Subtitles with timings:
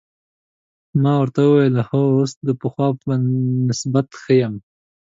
[1.01, 3.11] ما ورته وویل: هو، اوس د پخوا په
[3.67, 4.53] نسبت ښه یم.